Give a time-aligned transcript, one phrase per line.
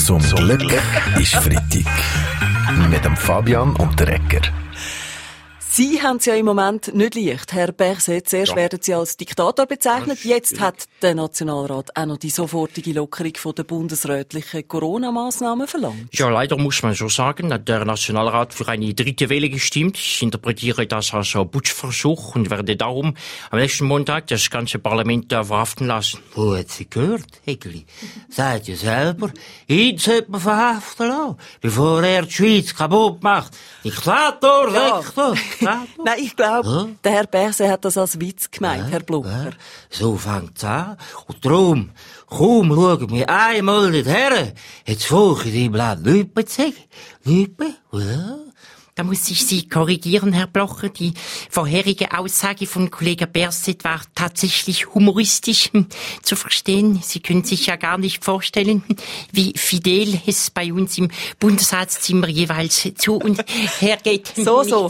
[0.00, 0.62] Zum Glück
[1.18, 1.84] ist Freitag.
[2.90, 4.40] Mit dem Fabian und der Ecker.
[5.72, 7.52] Sie haben es ja im Moment nicht leicht.
[7.52, 8.56] Herr Berset, zuerst ja.
[8.56, 10.24] werden Sie als Diktator bezeichnet.
[10.24, 16.08] Jetzt hat der Nationalrat auch noch die sofortige Lockerung von der bundesrätlichen Corona-Maßnahmen verlangt.
[16.10, 19.96] Ja, leider muss man so sagen, hat der Nationalrat für eine dritte Welle gestimmt.
[19.96, 23.14] Ich interpretiere das als ein Putschversuch und werde darum
[23.50, 26.18] am nächsten Montag das ganze Parlament verhaften lassen.
[26.34, 27.84] Wo hat Sie gehört, Hegli?
[28.28, 29.30] Seid ihr selber,
[29.68, 33.56] ihn sollte man verhaften lassen, bevor er die Schweiz kaputt macht.
[33.84, 34.96] Diktator, ja.
[34.96, 35.36] Rektor.
[35.60, 39.44] Nein, ich glaube, der Herr Berse hat das als Witz gemeint, ja, Herr Blucher.
[39.46, 39.50] Ja.
[39.90, 40.96] So fängt's an.
[41.26, 41.90] Und darum,
[42.26, 44.52] kaum schauen wir einmal nicht her,
[44.86, 46.74] jetzt folge ich ihm Lüppe zu sagen.
[47.24, 47.74] Lüppe?
[47.92, 48.38] Ja.
[48.94, 50.90] Da muss ich Sie korrigieren, Herr Blocher.
[50.90, 51.14] Die
[51.48, 55.86] vorherige Aussage von Kollege Berset war tatsächlich humoristisch hm,
[56.22, 57.00] zu verstehen.
[57.02, 58.84] Sie können sich ja gar nicht vorstellen,
[59.32, 63.42] wie fidel es bei uns im Bundesratszimmer jeweils zu und
[63.80, 64.32] her geht.
[64.40, 64.88] So, so.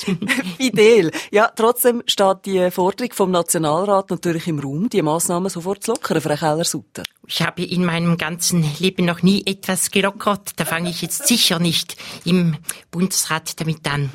[0.58, 1.10] fidel.
[1.30, 6.20] Ja, trotzdem steht die Forderung vom Nationalrat natürlich im Raum, die Massnahmen sofort zu lockern,
[6.20, 7.02] Frau Keller-Sutter.
[7.26, 10.52] Ich habe in meinem ganzen Leben noch nie etwas gelockert.
[10.56, 12.56] Da fange ich jetzt sicher nicht im
[12.90, 14.10] Bundesrat damit an.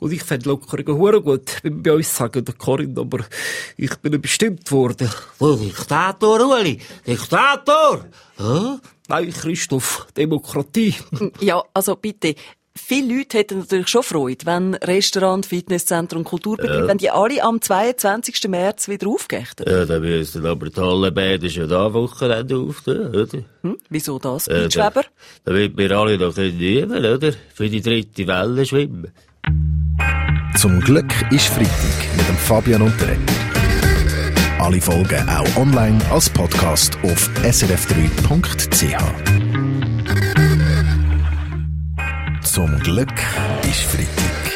[0.00, 3.24] Und ich fände Lockerungen hure gut, bei uns sagen, der Corinne, aber
[3.76, 5.10] ich bin bestimmt worden.
[5.38, 6.78] Oh, Diktator, Uli!
[7.06, 8.04] Diktator!
[8.38, 8.78] Ja?
[9.08, 10.94] Nein, Christoph, Demokratie.
[11.40, 12.34] Ja, also bitte,
[12.78, 16.86] viele Leute hätten natürlich schon Freude, wenn Restaurant, Fitnesszentrum, Kulturbetrieb, ja.
[16.86, 18.48] wenn die alle am 22.
[18.48, 19.66] März wieder aufgächten.
[19.68, 23.38] Ja, dann müssen aber die Hallenbäder schon da Wochenende auftun, oder?
[23.62, 23.78] Hm?
[23.88, 25.04] Wieso das, äh, Schweber?
[25.44, 27.32] Damit wir alle noch üben oder?
[27.54, 29.12] Für die dritte Welle schwimmen.
[30.56, 33.16] Zum Glück ist Freitag mit dem Fabian und der
[34.60, 38.96] Alle Folgen auch online als Podcast auf srf3.ch.
[42.42, 43.12] Zum Glück
[43.62, 44.52] ist Freitag.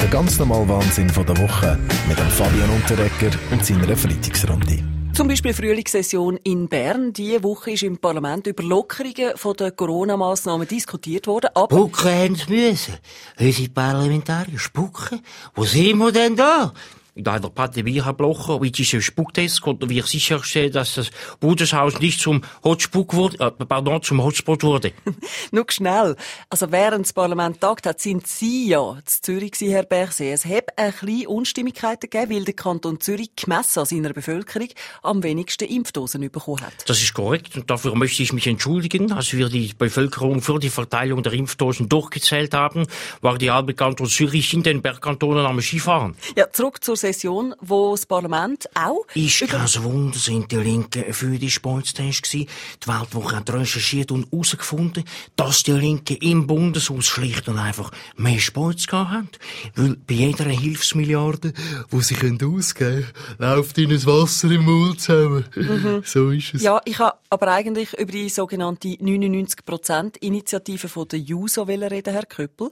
[0.00, 1.78] Der ganz normale Wahnsinn von der Woche
[2.08, 4.82] mit dem Fabian Unterrecker und seiner Freitagsrunde.
[5.12, 7.12] Zum Beispiel Frühlingssession in Bern.
[7.12, 11.50] Diese Woche ist im Parlament über Lockerungen der Corona-Massnahmen diskutiert worden.
[11.54, 12.94] Aber Spucken haben sie müssen.
[13.38, 15.20] Unsere Parlamentarier spucken.
[15.54, 16.72] Wo sind wir denn da?
[17.14, 22.20] In einer Pandemie, Herr Blocher, mit diesem Spuktest konnten wir sicherstellen, dass das Bundeshaus nicht
[22.20, 24.92] zum Hotspot wurde, äh, pardon, zum Hotspot wurde.
[25.52, 26.16] Nur schnell.
[26.50, 30.34] Also während das Parlament tagt hat, sind Sie ja zu Zürich gewesen, Herr Berset.
[30.34, 34.68] Es hat ein bisschen Unstimmigkeiten gegeben, weil der Kanton Zürich gemessen an seiner Bevölkerung
[35.02, 36.74] am wenigsten Impfdosen bekommen hat.
[36.86, 39.12] Das ist korrekt und dafür möchte ich mich entschuldigen.
[39.12, 42.86] Als wir die Bevölkerung für die Verteilung der Impfdosen durchgezählt haben,
[43.20, 46.16] war die halbe Kanton Zürich in den Bergkantonen am Skifahren.
[46.36, 49.04] Ja, zurück zur Session, wo das Parlament auch...
[49.14, 52.48] Ist kein Wunder, sind die Linken für die Sportstest gewesen.
[52.82, 55.04] Die Weltwoche hat recherchiert und herausgefunden,
[55.36, 59.28] dass die Linken im Bundeshaus schlicht und einfach mehr Sports gehabt haben.
[59.74, 61.52] Weil bei jeder Hilfsmilliarde,
[61.92, 63.06] die sie ausgeben können,
[63.38, 65.44] läuft ihnen das Wasser im Mund zusammen.
[65.54, 66.02] Mhm.
[66.14, 66.62] So ist es.
[66.62, 72.70] Ja, ich habe aber eigentlich über die sogenannte 99%-Initiative von der JUSO reden, Herr Köppel.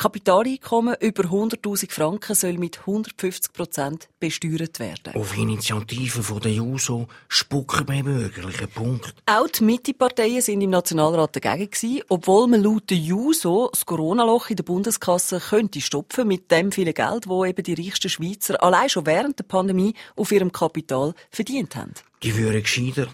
[0.00, 5.14] Kapitaleinkommen über 100.000 Franken soll mit 150 Prozent besteuert werden.
[5.14, 9.14] Auf Initiative von der JUSO spucken wir bürgerlichen Punkt.
[9.26, 14.48] Auch die Mitteparteien sind im Nationalrat dagegen gewesen, obwohl man laut der JUSO das Corona-Loch
[14.48, 18.88] in der Bundeskasse könnte stopfen mit dem vielen Geld, wo eben die reichsten Schweizer allein
[18.88, 21.92] schon während der Pandemie auf ihrem Kapital verdient haben.
[22.22, 23.08] Die würden gescheiter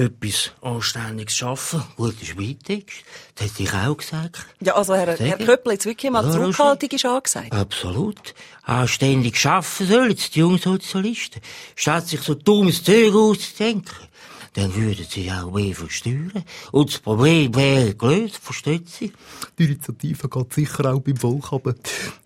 [0.00, 1.82] etwas Anständiges schaffen.
[1.96, 2.94] Gute Spitex.
[3.34, 4.46] Das hätte ich auch gesagt.
[4.60, 7.52] Ja, also Herr, Herr Köppel, jetzt wirklich mal ja, Zurückhaltung ist angesagt.
[7.52, 8.34] Absolut.
[8.62, 11.40] Anständig schaffen sollen die jungen Sozialisten.
[11.76, 14.09] Statt sich so dummes Zeug auszudenken
[14.54, 16.44] dann würden sie auch mehr versteuern.
[16.72, 19.12] Und das Problem wäre gelöst, versteht Sie?
[19.58, 21.74] Die Initiative geht sicher auch beim Volk, aber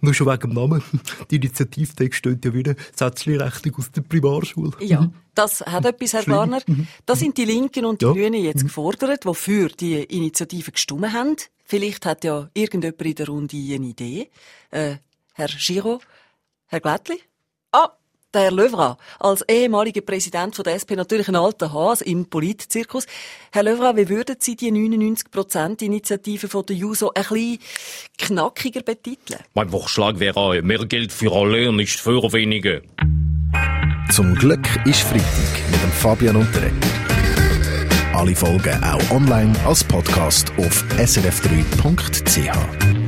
[0.01, 0.83] nur schon wegen dem Namen.
[1.31, 4.73] Die Initiativtext steht ja wieder Sätzli-Rechnung aus der Primarschule.
[4.81, 5.03] Ja.
[5.03, 5.15] Mhm.
[5.35, 6.63] Das hat etwas, Herr Garner.
[6.67, 6.87] Mhm.
[7.05, 8.13] Da sind die Linken und die ja.
[8.13, 8.69] Grünen jetzt mhm.
[8.69, 11.37] gefordert, wofür die Initiative gestimmt haben.
[11.65, 14.31] Vielleicht hat ja irgendjemand in der Runde eine Idee.
[14.71, 14.97] Äh,
[15.33, 16.01] Herr Giro,
[16.67, 17.21] Herr Glättli?
[17.73, 17.91] Ah,
[18.35, 23.07] der Herr Löwra, als ehemaliger Präsident von der SP natürlich ein alter Hase im Politzirkus.
[23.53, 27.59] Herr Löwra, wie würden Sie die 99%-Initiative von der JUSO ein bisschen
[28.19, 29.41] knackiger betiteln?
[29.55, 32.83] Mein Vorschlag wäre mehr Geld für alle und nicht für wenige.
[34.11, 35.25] Zum Glück ist Freitag
[35.71, 43.04] mit dem Fabian der Alle Folgen auch online als Podcast auf srf3.ch.